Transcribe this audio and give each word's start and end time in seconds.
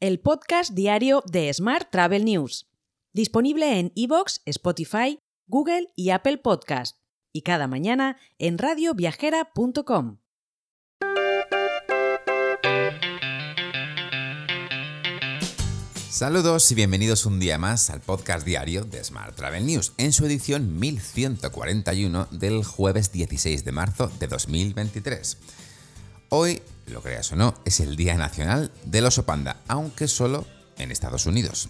el 0.00 0.20
podcast 0.20 0.74
diario 0.74 1.22
de 1.26 1.52
Smart 1.54 1.90
Travel 1.90 2.26
News, 2.26 2.68
disponible 3.14 3.78
en 3.78 3.92
iVoox, 3.94 4.40
Spotify, 4.44 5.18
Google 5.46 5.86
y 5.96 6.10
Apple 6.10 6.36
Podcast, 6.38 6.98
y 7.32 7.42
cada 7.42 7.66
mañana 7.66 8.18
en 8.38 8.58
radioviajera.com. 8.58 10.18
Saludos 16.10 16.70
y 16.70 16.74
bienvenidos 16.74 17.24
un 17.24 17.40
día 17.40 17.56
más 17.56 17.88
al 17.88 18.00
podcast 18.00 18.44
diario 18.46 18.84
de 18.84 19.02
Smart 19.02 19.34
Travel 19.34 19.64
News, 19.64 19.94
en 19.96 20.12
su 20.12 20.26
edición 20.26 20.78
1141 20.78 22.28
del 22.32 22.64
jueves 22.64 23.12
16 23.12 23.64
de 23.64 23.72
marzo 23.72 24.10
de 24.18 24.26
2023. 24.26 25.38
Hoy, 26.28 26.60
lo 26.86 27.02
creas 27.02 27.30
o 27.32 27.36
no, 27.36 27.54
es 27.64 27.78
el 27.78 27.94
Día 27.94 28.16
Nacional 28.16 28.72
del 28.84 29.06
Oso 29.06 29.24
Panda, 29.24 29.60
aunque 29.68 30.08
solo 30.08 30.44
en 30.76 30.90
Estados 30.90 31.26
Unidos. 31.26 31.68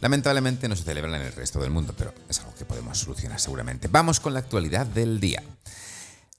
Lamentablemente 0.00 0.68
no 0.68 0.76
se 0.76 0.84
celebra 0.84 1.14
en 1.16 1.22
el 1.22 1.32
resto 1.32 1.60
del 1.60 1.70
mundo, 1.70 1.94
pero 1.96 2.14
es 2.28 2.38
algo 2.40 2.54
que 2.54 2.64
podemos 2.64 2.98
solucionar 2.98 3.38
seguramente. 3.38 3.88
Vamos 3.88 4.18
con 4.18 4.32
la 4.32 4.40
actualidad 4.40 4.86
del 4.86 5.20
día. 5.20 5.42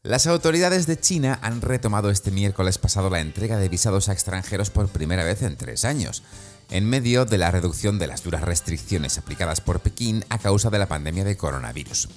Las 0.02 0.26
autoridades 0.26 0.88
de 0.88 1.00
China 1.00 1.38
han 1.42 1.62
retomado 1.62 2.10
este 2.10 2.32
miércoles 2.32 2.78
pasado 2.80 3.10
la 3.10 3.20
entrega 3.20 3.58
de 3.58 3.70
visados 3.70 4.10
a 4.10 4.14
extranjeros 4.14 4.70
por 4.70 4.88
primera 4.88 5.24
vez 5.24 5.42
en 5.44 5.58
tres 5.58 5.86
años 5.86 6.24
en 6.70 6.90
medio 6.90 7.26
de 7.26 7.38
la 7.38 7.52
reducción 7.52 8.00
de 8.00 8.08
las 8.08 8.24
duras 8.24 8.42
restricciones 8.42 9.18
aplicadas 9.18 9.62
por 9.62 9.80
Pekín 9.80 10.26
a 10.30 10.38
causa 10.38 10.70
de 10.70 10.80
la 10.80 10.88
pandemia 10.88 11.24
de 11.24 11.38
coronavirus. 11.38 12.10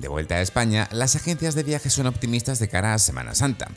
De 0.00 0.08
vuelta 0.08 0.36
a 0.36 0.40
España, 0.40 0.88
las 0.92 1.14
agencias 1.14 1.54
de 1.54 1.62
viajes 1.62 1.92
son 1.92 2.06
optimistas 2.06 2.58
de 2.58 2.68
cara 2.68 2.94
a 2.94 2.98
Semana 2.98 3.34
Santa. 3.34 3.68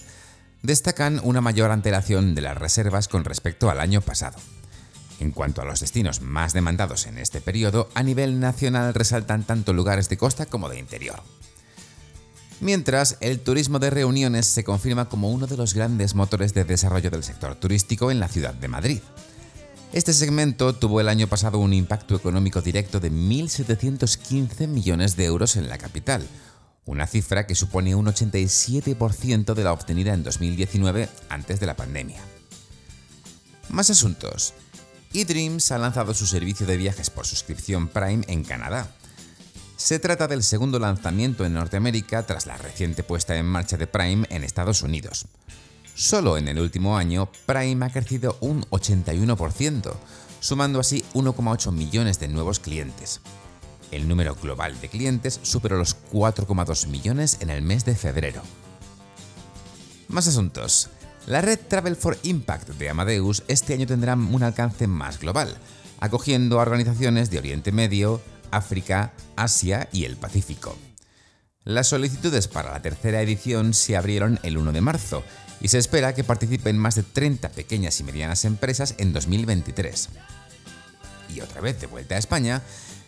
Destacan 0.62 1.20
una 1.22 1.42
mayor 1.42 1.70
antelación 1.70 2.34
de 2.34 2.42
las 2.42 2.58
reservas 2.58 3.10
con 3.10 3.26
respecto 3.26 3.70
al 3.70 3.82
año 3.82 4.00
pasado. 4.00 4.38
En 5.20 5.32
cuanto 5.32 5.62
a 5.62 5.66
los 5.66 5.82
destinos 5.82 6.22
más 6.22 6.54
demandados 6.54 7.08
en 7.08 7.18
este 7.18 7.42
periodo, 7.42 7.90
a 7.94 8.04
nivel 8.04 8.40
nacional 8.40 8.94
resaltan 8.94 9.44
tanto 9.44 9.74
lugares 9.74 10.08
de 10.08 10.16
costa 10.16 10.46
como 10.46 10.70
de 10.70 10.80
interior. 10.80 11.22
Mientras, 12.62 13.18
el 13.20 13.42
turismo 13.42 13.80
de 13.80 13.90
reuniones 13.90 14.46
se 14.46 14.64
confirma 14.64 15.10
como 15.10 15.30
uno 15.30 15.46
de 15.46 15.58
los 15.58 15.74
grandes 15.74 16.16
motores 16.16 16.54
de 16.54 16.64
desarrollo 16.64 17.10
del 17.10 17.26
sector 17.26 17.56
turístico 17.56 18.12
en 18.12 18.22
la 18.22 18.30
ciudad 18.30 18.54
de 18.54 18.70
Madrid. 18.70 19.02
Este 19.94 20.12
segmento 20.12 20.74
tuvo 20.74 21.02
el 21.02 21.08
año 21.08 21.28
pasado 21.28 21.60
un 21.60 21.72
impacto 21.72 22.16
económico 22.16 22.62
directo 22.62 23.00
de 23.00 23.12
1.715 23.12 24.68
millones 24.68 25.16
de 25.16 25.26
euros 25.26 25.56
en 25.56 25.70
la 25.70 25.78
capital, 25.78 26.28
una 26.88 27.06
cifra 27.06 27.46
que 27.46 27.54
supone 27.54 27.94
un 27.94 28.08
87% 28.08 29.54
de 29.54 29.64
la 29.64 29.72
obtenida 29.72 30.16
en 30.16 30.24
2019 30.24 31.10
antes 31.30 31.60
de 31.60 31.66
la 31.68 31.76
pandemia. 31.76 32.20
Más 33.70 33.92
asuntos. 33.92 34.56
eDreams 35.14 35.72
ha 35.72 35.78
lanzado 35.78 36.16
su 36.16 36.26
servicio 36.26 36.66
de 36.66 36.78
viajes 36.78 37.12
por 37.12 37.28
suscripción 37.28 37.88
Prime 37.88 38.26
en 38.28 38.44
Canadá. 38.44 38.88
Se 39.78 40.00
trata 40.00 40.28
del 40.28 40.42
segundo 40.42 40.80
lanzamiento 40.80 41.46
en 41.46 41.54
Norteamérica 41.54 42.26
tras 42.26 42.48
la 42.48 42.58
reciente 42.58 43.04
puesta 43.04 43.38
en 43.38 43.46
marcha 43.46 43.78
de 43.78 43.86
Prime 43.86 44.26
en 44.32 44.44
Estados 44.44 44.82
Unidos. 44.82 45.28
Solo 45.96 46.38
en 46.38 46.48
el 46.48 46.60
último 46.60 46.98
año, 46.98 47.30
Prime 47.46 47.86
ha 47.86 47.90
crecido 47.90 48.38
un 48.42 48.64
81%, 48.66 49.94
sumando 50.40 50.80
así 50.80 51.04
1,8 51.14 51.72
millones 51.72 52.20
de 52.20 52.28
nuevos 52.28 52.60
clientes. 52.60 53.22
El 53.92 54.08
número 54.08 54.36
global 54.36 54.80
de 54.82 54.90
clientes 54.90 55.40
superó 55.44 55.78
los 55.78 55.96
4,2 56.12 56.88
millones 56.88 57.38
en 57.42 57.52
el 57.52 57.62
mes 57.62 57.86
de 57.86 57.96
febrero. 57.96 58.42
Más 60.08 60.28
asuntos. 60.28 60.90
La 61.28 61.42
red 61.42 61.60
Travel 61.68 61.96
for 61.96 62.18
Impact 62.24 62.70
de 62.70 62.90
Amadeus 62.90 63.44
este 63.48 63.74
año 63.74 63.86
tendrá 63.86 64.16
un 64.16 64.44
alcance 64.44 64.88
más 64.88 65.20
global, 65.20 65.56
acogiendo 66.00 66.60
a 66.60 66.64
organizaciones 66.64 67.30
de 67.30 67.38
Oriente 67.38 67.72
Medio, 67.72 68.20
África, 68.52 69.14
Asia 69.36 69.88
y 69.92 70.06
el 70.06 70.18
Pacífico. 70.18 70.76
Las 71.66 71.88
solicitudes 71.88 72.50
para 72.50 72.72
la 72.72 72.82
tercera 72.82 73.22
edición 73.22 73.74
se 73.74 73.96
abrieron 73.96 74.38
el 74.44 74.58
1 74.58 74.74
de 74.74 74.82
marzo 74.82 75.24
y 75.62 75.70
se 75.70 75.78
espera 75.78 76.14
que 76.14 76.26
participen 76.26 76.78
más 76.78 76.96
de 76.96 77.04
30 77.04 77.50
pequeñas 77.50 78.00
y 78.02 78.04
medianas 78.04 78.44
empresas 78.44 78.96
en 78.98 79.14
2023. 79.14 80.10
Y 81.34 81.40
otra 81.40 81.62
vez 81.62 81.80
de 81.80 81.88
vuelta 81.88 82.16
a 82.16 82.18
España, 82.18 82.62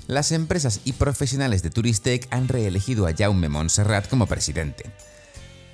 las 0.08 0.32
empresas 0.32 0.80
y 0.86 0.94
profesionales 0.94 1.64
de 1.64 1.70
Turistec 1.70 2.28
han 2.32 2.48
reelegido 2.48 3.08
a 3.08 3.14
Jaume 3.14 3.50
Montserrat 3.50 4.08
como 4.08 4.26
presidente. 4.26 4.86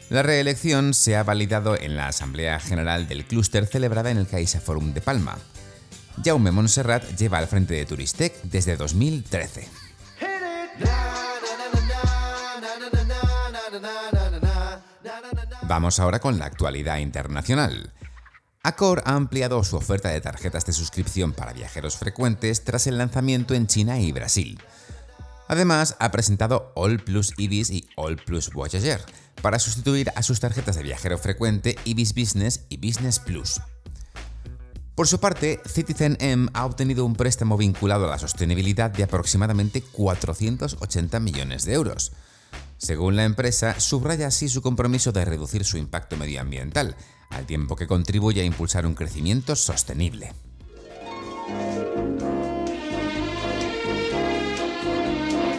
La 0.09 0.23
reelección 0.23 0.95
se 0.95 1.15
ha 1.15 1.23
validado 1.23 1.79
en 1.79 1.95
la 1.95 2.07
Asamblea 2.07 2.59
General 2.59 3.07
del 3.07 3.25
Clúster 3.25 3.67
celebrada 3.67 4.09
en 4.09 4.17
el 4.17 4.27
Caixa 4.27 4.59
Forum 4.59 4.93
de 4.93 5.01
Palma. 5.01 5.37
Jaume 6.25 6.51
Montserrat 6.51 7.15
lleva 7.15 7.37
al 7.37 7.47
frente 7.47 7.75
de 7.75 7.85
Turistec 7.85 8.41
desde 8.41 8.75
2013. 8.75 9.69
Vamos 15.71 16.01
ahora 16.01 16.19
con 16.19 16.37
la 16.37 16.47
actualidad 16.47 16.97
internacional. 16.97 17.93
Accor 18.61 19.03
ha 19.05 19.15
ampliado 19.15 19.63
su 19.63 19.77
oferta 19.77 20.09
de 20.09 20.19
tarjetas 20.19 20.65
de 20.65 20.73
suscripción 20.73 21.31
para 21.31 21.53
viajeros 21.53 21.95
frecuentes 21.95 22.65
tras 22.65 22.87
el 22.87 22.97
lanzamiento 22.97 23.53
en 23.53 23.67
China 23.67 23.97
y 23.97 24.11
Brasil. 24.11 24.59
Además, 25.47 25.95
ha 25.99 26.11
presentado 26.11 26.73
All 26.75 26.99
Plus 26.99 27.31
Ibis 27.37 27.69
y 27.69 27.87
All 27.95 28.17
Plus 28.17 28.51
Voyager 28.51 28.99
para 29.41 29.59
sustituir 29.59 30.11
a 30.17 30.23
sus 30.23 30.41
tarjetas 30.41 30.75
de 30.75 30.83
viajero 30.83 31.17
frecuente 31.17 31.77
Ibis 31.85 32.15
Business 32.15 32.65
y 32.67 32.75
Business 32.75 33.19
Plus. 33.19 33.61
Por 34.93 35.07
su 35.07 35.21
parte, 35.21 35.61
Citizen 35.65 36.17
M 36.19 36.49
ha 36.53 36.65
obtenido 36.65 37.05
un 37.05 37.15
préstamo 37.15 37.55
vinculado 37.55 38.07
a 38.07 38.09
la 38.09 38.19
sostenibilidad 38.19 38.91
de 38.91 39.03
aproximadamente 39.03 39.81
480 39.81 41.21
millones 41.21 41.63
de 41.63 41.75
euros. 41.75 42.11
Según 42.81 43.15
la 43.15 43.25
empresa, 43.25 43.79
subraya 43.79 44.25
así 44.25 44.49
su 44.49 44.63
compromiso 44.63 45.11
de 45.11 45.23
reducir 45.23 45.63
su 45.65 45.77
impacto 45.77 46.17
medioambiental, 46.17 46.95
al 47.29 47.45
tiempo 47.45 47.75
que 47.75 47.85
contribuye 47.85 48.41
a 48.41 48.43
impulsar 48.43 48.87
un 48.87 48.95
crecimiento 48.95 49.55
sostenible. 49.55 50.33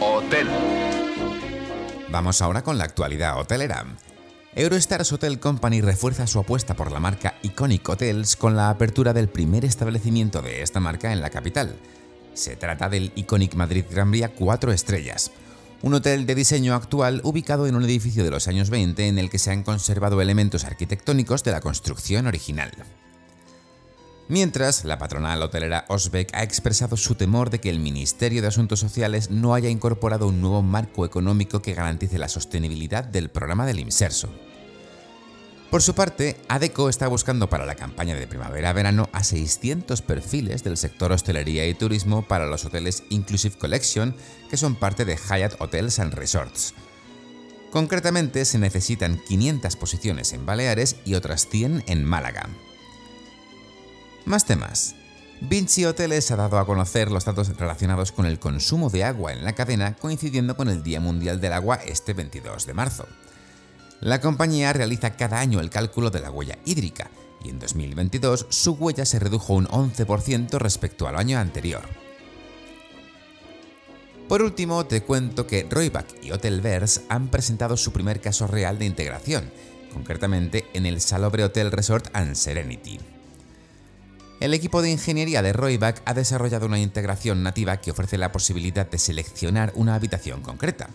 Hotel. 0.01 0.47
Vamos 2.09 2.41
ahora 2.41 2.61
con 2.61 2.77
la 2.77 2.83
actualidad 2.83 3.39
hotelera. 3.39 3.85
Eurostars 4.53 5.13
Hotel 5.13 5.39
Company 5.39 5.79
refuerza 5.79 6.27
su 6.27 6.39
apuesta 6.39 6.73
por 6.73 6.91
la 6.91 6.99
marca 6.99 7.35
Iconic 7.41 7.87
Hotels 7.87 8.35
con 8.35 8.57
la 8.57 8.69
apertura 8.69 9.13
del 9.13 9.29
primer 9.29 9.63
establecimiento 9.63 10.41
de 10.41 10.61
esta 10.61 10.81
marca 10.81 11.13
en 11.13 11.21
la 11.21 11.29
capital. 11.29 11.77
Se 12.33 12.57
trata 12.57 12.89
del 12.89 13.13
Iconic 13.15 13.55
Madrid 13.55 13.85
Gran 13.89 14.11
Vía 14.11 14.33
4 14.35 14.73
estrellas, 14.73 15.31
un 15.83 15.93
hotel 15.93 16.25
de 16.25 16.33
diseño 16.33 16.75
actual 16.75 17.19
ubicado 17.25 17.67
en 17.67 17.75
un 17.75 17.83
edificio 17.83 18.23
de 18.23 18.31
los 18.31 18.47
años 18.47 18.69
20 18.69 19.05
en 19.05 19.19
el 19.19 19.29
que 19.29 19.37
se 19.37 19.51
han 19.51 19.63
conservado 19.63 20.21
elementos 20.21 20.63
arquitectónicos 20.63 21.43
de 21.43 21.51
la 21.51 21.59
construcción 21.59 22.25
original. 22.25 22.71
Mientras, 24.29 24.85
la 24.85 24.97
patronal 24.97 25.41
hotelera 25.41 25.83
Osbeck 25.89 26.33
ha 26.33 26.41
expresado 26.41 26.95
su 26.95 27.15
temor 27.15 27.49
de 27.49 27.59
que 27.59 27.69
el 27.69 27.79
Ministerio 27.79 28.41
de 28.41 28.47
Asuntos 28.47 28.79
Sociales 28.79 29.29
no 29.29 29.53
haya 29.53 29.69
incorporado 29.69 30.29
un 30.29 30.39
nuevo 30.39 30.61
marco 30.61 31.05
económico 31.05 31.61
que 31.61 31.73
garantice 31.73 32.17
la 32.17 32.29
sostenibilidad 32.29 33.03
del 33.03 33.29
programa 33.29 33.65
del 33.65 33.81
Inserso. 33.81 34.29
Por 35.73 35.81
su 35.81 35.95
parte, 35.95 36.39
ADECO 36.49 36.87
está 36.87 37.07
buscando 37.07 37.49
para 37.49 37.65
la 37.65 37.73
campaña 37.73 38.13
de 38.13 38.27
primavera-verano 38.27 39.09
a 39.11 39.23
600 39.23 40.03
perfiles 40.03 40.63
del 40.63 40.77
sector 40.77 41.11
hostelería 41.11 41.67
y 41.67 41.73
turismo 41.73 42.27
para 42.27 42.45
los 42.45 42.63
hoteles 42.63 43.01
Inclusive 43.09 43.57
Collection, 43.57 44.15
que 44.51 44.57
son 44.57 44.75
parte 44.75 45.03
de 45.03 45.17
Hyatt 45.17 45.59
Hotels 45.59 45.97
and 45.97 46.13
Resorts. 46.13 46.75
Concretamente, 47.71 48.45
se 48.45 48.59
necesitan 48.59 49.19
500 49.27 49.75
posiciones 49.75 50.33
en 50.33 50.45
Baleares 50.45 50.97
y 51.05 51.15
otras 51.15 51.47
100 51.49 51.85
en 51.87 52.03
Málaga. 52.05 52.47
Más 54.25 54.45
temas. 54.45 54.93
Vinci 55.41 55.85
Hoteles 55.85 56.29
ha 56.29 56.35
dado 56.35 56.59
a 56.59 56.67
conocer 56.67 57.09
los 57.09 57.25
datos 57.25 57.49
relacionados 57.57 58.11
con 58.11 58.27
el 58.27 58.37
consumo 58.37 58.91
de 58.91 59.05
agua 59.05 59.33
en 59.33 59.43
la 59.43 59.53
cadena 59.53 59.95
coincidiendo 59.95 60.55
con 60.55 60.69
el 60.69 60.83
Día 60.83 60.99
Mundial 60.99 61.41
del 61.41 61.53
Agua 61.53 61.79
este 61.83 62.13
22 62.13 62.67
de 62.67 62.73
marzo. 62.75 63.07
La 64.03 64.19
compañía 64.19 64.73
realiza 64.73 65.15
cada 65.15 65.39
año 65.39 65.61
el 65.61 65.69
cálculo 65.69 66.09
de 66.09 66.19
la 66.19 66.29
huella 66.29 66.57
hídrica 66.65 67.09
y 67.41 67.47
en 67.49 67.57
2022 67.57 68.47
su 68.49 68.73
huella 68.73 69.05
se 69.05 69.17
redujo 69.17 69.53
un 69.53 69.65
11% 69.65 70.57
respecto 70.57 71.07
al 71.07 71.15
año 71.15 71.39
anterior. 71.39 71.83
Por 74.27 74.41
último, 74.41 74.85
te 74.85 75.03
cuento 75.03 75.47
que 75.47 75.65
Royback 75.69 76.21
y 76.21 76.31
Hotelverse 76.31 77.03
han 77.07 77.29
presentado 77.29 77.77
su 77.77 77.93
primer 77.93 78.19
caso 78.19 78.45
real 78.45 78.77
de 78.77 78.87
integración, 78.87 79.49
concretamente 79.93 80.65
en 80.73 80.85
el 80.85 80.99
Salobre 80.99 81.45
Hotel 81.45 81.71
Resort 81.71 82.09
and 82.11 82.35
Serenity. 82.35 82.99
El 84.41 84.53
equipo 84.53 84.81
de 84.81 84.91
ingeniería 84.91 85.41
de 85.41 85.53
Royback 85.53 86.01
ha 86.03 86.13
desarrollado 86.13 86.65
una 86.65 86.79
integración 86.79 87.41
nativa 87.41 87.77
que 87.77 87.91
ofrece 87.91 88.17
la 88.17 88.33
posibilidad 88.33 88.89
de 88.89 88.97
seleccionar 88.97 89.71
una 89.75 89.95
habitación 89.95 90.41
concreta. 90.41 90.89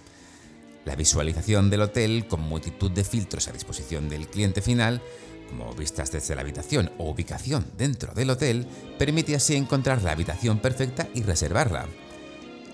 La 0.88 0.96
visualización 0.96 1.68
del 1.68 1.82
hotel 1.82 2.24
con 2.26 2.40
multitud 2.40 2.90
de 2.90 3.04
filtros 3.04 3.46
a 3.46 3.52
disposición 3.52 4.08
del 4.08 4.26
cliente 4.26 4.62
final, 4.62 5.02
como 5.50 5.70
vistas 5.74 6.10
desde 6.10 6.34
la 6.34 6.40
habitación 6.40 6.90
o 6.96 7.10
ubicación 7.10 7.66
dentro 7.76 8.14
del 8.14 8.30
hotel, 8.30 8.66
permite 8.98 9.36
así 9.36 9.54
encontrar 9.54 10.02
la 10.02 10.12
habitación 10.12 10.60
perfecta 10.60 11.06
y 11.12 11.24
reservarla. 11.24 11.84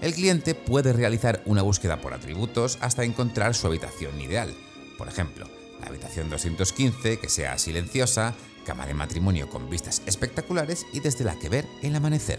El 0.01 0.15
cliente 0.15 0.55
puede 0.55 0.93
realizar 0.93 1.43
una 1.45 1.63
búsqueda 1.63 2.01
por 2.01 2.15
atributos 2.15 2.79
hasta 2.81 3.03
encontrar 3.03 3.53
su 3.57 3.67
habitación 3.67 4.21
ideal. 4.21 4.55
Por 4.97 5.09
ejemplo, 5.09 5.49
la 5.81 5.89
habitación 5.89 6.31
215 6.31 7.19
que 7.19 7.29
sea 7.29 7.59
silenciosa, 7.59 8.37
cama 8.65 8.87
de 8.87 8.95
matrimonio 8.95 9.51
con 9.51 9.69
vistas 9.69 10.03
espectaculares 10.07 10.87
y 10.93 11.01
desde 11.01 11.25
la 11.25 11.37
que 11.41 11.49
ver 11.49 11.67
el 11.83 11.97
amanecer. 11.97 12.39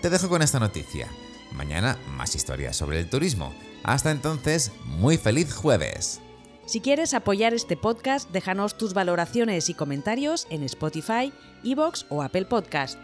Te 0.00 0.10
dejo 0.10 0.28
con 0.28 0.42
esta 0.42 0.58
noticia. 0.58 1.08
Mañana 1.54 1.98
más 2.16 2.34
historias 2.34 2.76
sobre 2.76 2.98
el 2.98 3.08
turismo. 3.08 3.52
Hasta 3.82 4.10
entonces, 4.10 4.72
muy 4.84 5.16
feliz 5.16 5.52
jueves. 5.52 6.20
Si 6.66 6.80
quieres 6.80 7.12
apoyar 7.12 7.54
este 7.54 7.76
podcast, 7.76 8.30
déjanos 8.30 8.78
tus 8.78 8.94
valoraciones 8.94 9.68
y 9.68 9.74
comentarios 9.74 10.46
en 10.50 10.62
Spotify, 10.62 11.32
Evox 11.64 12.06
o 12.08 12.22
Apple 12.22 12.44
Podcast. 12.44 12.98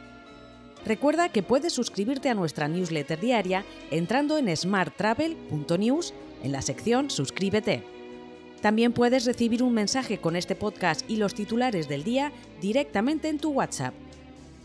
Recuerda 0.86 1.28
que 1.28 1.42
puedes 1.42 1.72
suscribirte 1.72 2.28
a 2.28 2.34
nuestra 2.34 2.68
newsletter 2.68 3.18
diaria 3.18 3.64
entrando 3.90 4.38
en 4.38 4.56
smarttravel.news 4.56 6.14
en 6.42 6.52
la 6.52 6.62
sección 6.62 7.10
Suscríbete. 7.10 7.82
También 8.62 8.92
puedes 8.92 9.24
recibir 9.24 9.62
un 9.62 9.74
mensaje 9.74 10.18
con 10.18 10.36
este 10.36 10.54
podcast 10.54 11.08
y 11.10 11.16
los 11.16 11.34
titulares 11.34 11.88
del 11.88 12.04
día 12.04 12.32
directamente 12.60 13.28
en 13.28 13.38
tu 13.38 13.50
WhatsApp. 13.50 13.94